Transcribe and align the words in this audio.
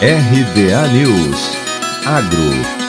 RBA 0.00 0.92
News. 0.92 1.56
Agro 2.04 2.85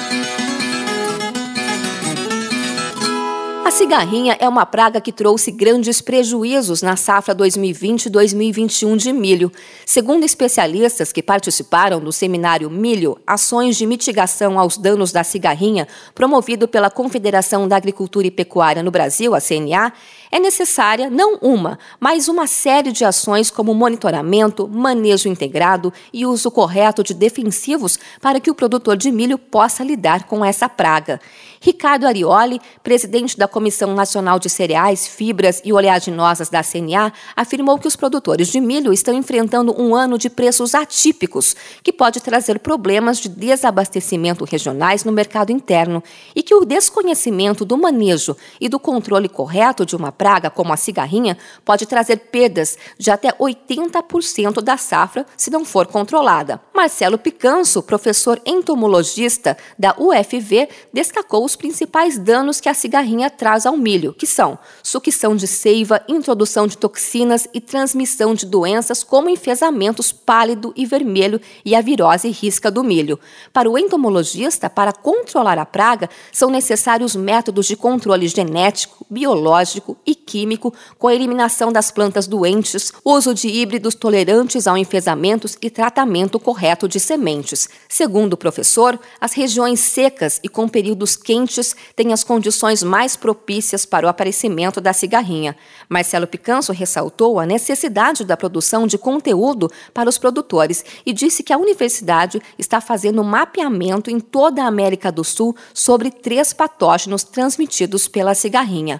A 3.67 3.69
cigarrinha 3.69 4.38
é 4.39 4.47
uma 4.47 4.65
praga 4.65 5.01
que 5.01 5.11
trouxe 5.11 5.51
grandes 5.51 5.99
prejuízos 5.99 6.81
na 6.81 6.95
safra 6.95 7.35
2020-2021 7.35 8.95
de 8.95 9.11
milho. 9.11 9.51
Segundo 9.86 10.23
especialistas 10.23 11.11
que 11.11 11.21
participaram 11.21 12.00
do 12.00 12.14
seminário 12.14 12.69
Milho, 12.69 13.18
ações 13.27 13.75
de 13.75 13.86
mitigação 13.86 14.57
aos 14.57 14.77
danos 14.77 15.11
da 15.11 15.21
cigarrinha, 15.21 15.86
promovido 16.15 16.65
pela 16.65 16.89
Confederação 16.89 17.68
da 17.68 17.75
Agricultura 17.75 18.25
e 18.25 18.32
Pecuária 18.32 18.82
no 18.82 18.89
Brasil, 18.89 19.36
a 19.36 19.41
CNA, 19.41 19.91
é 20.31 20.39
necessária 20.39 21.09
não 21.09 21.38
uma, 21.41 21.77
mas 21.99 22.27
uma 22.27 22.47
série 22.47 22.91
de 22.93 23.04
ações 23.04 23.49
como 23.52 23.73
monitoramento, 23.73 24.68
manejo 24.68 25.27
integrado 25.27 25.91
e 26.13 26.25
uso 26.25 26.49
correto 26.52 27.04
de 27.04 27.14
defensivos 27.14 28.00
para 28.21 28.39
que 28.39 28.51
o 28.51 28.56
produtor 28.56 28.95
de 28.95 29.11
milho 29.11 29.37
possa 29.37 29.84
lidar 29.84 30.23
com 30.23 30.43
essa 30.43 30.70
praga. 30.70 31.20
Ricardo 31.59 32.06
Arioli, 32.06 32.61
presidente 32.84 33.38
da 33.38 33.47
Comissão 33.58 33.95
Nacional 33.95 34.38
de 34.38 34.52
Cereais, 34.52 35.08
Fibras 35.08 35.64
e 35.66 35.73
Oleaginosas 35.73 36.48
da 36.48 36.61
CNA, 36.61 37.11
afirmou 37.36 37.80
que 37.80 37.88
os 37.88 37.95
produtores 37.95 38.50
de 38.50 38.61
milho 38.61 38.94
estão 38.94 39.16
enfrentando 39.16 39.73
um 39.81 39.95
ano 39.95 40.16
de 40.16 40.30
preços 40.30 40.75
atípicos, 40.75 41.56
que 41.81 41.92
pode 41.92 42.22
trazer 42.22 42.59
problemas 42.59 43.17
de 43.17 43.28
desabastecimento 43.28 44.45
regionais 44.45 45.03
no 45.03 45.12
mercado 45.12 45.52
interno 45.52 46.03
e 46.36 46.44
que 46.44 46.53
o 46.53 46.66
desconhecimento 46.66 47.66
do 47.66 47.75
manejo 47.80 48.38
e 48.62 48.70
do 48.70 48.80
controle 48.80 49.28
correto 49.28 49.88
de 49.88 49.95
uma 49.95 50.12
praga 50.12 50.52
como 50.52 50.72
a 50.72 50.78
cigarrinha 50.78 51.36
pode 51.66 51.88
trazer 51.88 52.17
perdas 52.17 52.78
de 53.00 53.09
até 53.09 53.31
80% 53.31 54.62
da 54.62 54.78
safra 54.78 55.26
se 55.36 55.50
não 55.50 55.66
for 55.66 55.88
controlada. 55.88 56.62
Marcelo 56.76 57.17
Picanso, 57.17 57.81
professor 57.81 58.39
entomologista 58.45 59.58
da 59.80 59.96
UFV, 59.98 60.70
destacou 60.94 61.44
os 61.44 61.56
principais 61.56 62.20
danos 62.20 62.62
que 62.62 62.70
a 62.70 62.76
cigarrinha 62.76 63.31
traz 63.31 63.47
ao 63.48 63.78
milho, 63.78 64.14
que 64.14 64.28
são 64.28 64.59
sucção 64.84 65.36
de 65.36 65.48
seiva, 65.48 66.02
introdução 66.08 66.67
de 66.67 66.78
toxinas 66.78 67.48
e 67.53 67.62
transmissão 67.62 68.34
de 68.34 68.45
doenças 68.45 69.03
como 69.03 69.30
enfesamentos 69.30 70.12
pálido 70.12 70.73
e 70.76 70.86
vermelho 70.86 71.40
e 71.64 71.75
a 71.75 71.81
virose 71.81 72.30
risca 72.30 72.70
do 72.70 72.84
milho. 72.84 73.20
Para 73.53 73.70
o 73.70 73.78
entomologista, 73.78 74.70
para 74.70 74.92
controlar 74.92 75.58
a 75.58 75.66
praga, 75.66 76.09
são 76.31 76.50
necessários 76.50 77.16
métodos 77.16 77.66
de 77.66 77.75
controle 77.75 78.28
genético, 78.28 78.97
biológico 79.09 79.97
e 80.05 80.13
químico, 80.13 80.73
com 80.97 81.08
a 81.08 81.16
eliminação 81.16 81.72
das 81.72 81.91
plantas 81.91 82.27
doentes, 82.27 82.91
uso 83.03 83.33
de 83.33 83.47
híbridos 83.47 83.95
tolerantes 83.95 84.67
ao 84.67 84.77
enfesamentos 84.77 85.58
e 85.61 85.69
tratamento 85.69 86.39
correto 86.39 86.88
de 86.88 87.00
sementes. 87.00 87.69
Segundo 87.88 88.33
o 88.33 88.38
professor, 88.38 89.00
as 89.19 89.33
regiões 89.33 89.80
secas 89.80 90.39
e 90.44 90.50
com 90.50 90.67
períodos 90.67 91.16
quentes 91.16 91.75
têm 91.95 92.13
as 92.13 92.23
condições 92.23 92.83
mais 92.83 93.16
propícias 93.16 93.85
para 93.85 94.05
o 94.05 94.09
aparecimento 94.09 94.81
da 94.81 94.94
cigarrinha. 94.94 95.55
Marcelo 95.89 96.28
Picanso 96.28 96.72
ressaltou 96.73 97.39
a 97.39 97.45
necessidade 97.45 98.23
da 98.23 98.35
produção 98.35 98.85
de 98.85 98.97
conteúdo 98.97 99.72
para 99.94 100.09
os 100.09 100.17
produtores 100.17 100.83
e 101.05 101.13
disse 101.13 101.44
que 101.44 101.53
a 101.53 101.58
universidade 101.58 102.41
está 102.58 102.81
fazendo 102.81 103.23
mapeamento 103.23 104.09
em 104.09 104.19
toda 104.19 104.63
a 104.63 104.67
América 104.67 105.11
do 105.11 105.23
Sul 105.23 105.55
sobre 105.73 106.11
três 106.11 106.53
patógenos 106.53 107.23
transmitidos 107.23 108.08
pela 108.08 108.35
cigarrinha. 108.35 108.97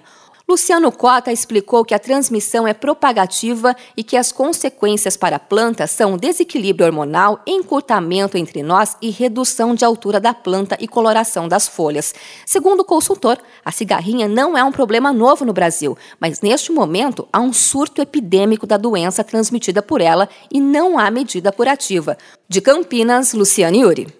Luciano 0.50 0.90
Cota 0.90 1.30
explicou 1.30 1.84
que 1.84 1.92
a 1.92 1.98
transmissão 1.98 2.66
é 2.66 2.72
propagativa 2.72 3.76
e 3.94 4.02
que 4.02 4.16
as 4.16 4.32
consequências 4.32 5.14
para 5.14 5.36
a 5.36 5.38
planta 5.38 5.86
são 5.86 6.16
desequilíbrio 6.16 6.86
hormonal, 6.86 7.42
encurtamento 7.46 8.38
entre 8.38 8.62
nós 8.62 8.96
e 9.02 9.10
redução 9.10 9.74
de 9.74 9.84
altura 9.84 10.18
da 10.18 10.32
planta 10.32 10.74
e 10.80 10.88
coloração 10.88 11.46
das 11.46 11.68
folhas. 11.68 12.14
Segundo 12.46 12.80
o 12.80 12.84
consultor, 12.84 13.36
a 13.62 13.70
cigarrinha 13.70 14.26
não 14.26 14.56
é 14.56 14.64
um 14.64 14.72
problema 14.72 15.12
novo 15.12 15.44
no 15.44 15.52
Brasil, 15.52 15.98
mas 16.18 16.40
neste 16.40 16.72
momento 16.72 17.28
há 17.30 17.40
um 17.40 17.52
surto 17.52 18.00
epidêmico 18.00 18.66
da 18.66 18.78
doença 18.78 19.22
transmitida 19.22 19.82
por 19.82 20.00
ela 20.00 20.30
e 20.50 20.62
não 20.62 20.98
há 20.98 21.10
medida 21.10 21.52
curativa. 21.52 22.16
De 22.48 22.62
Campinas, 22.62 23.34
Luciane 23.34 23.80
Yuri. 23.80 24.18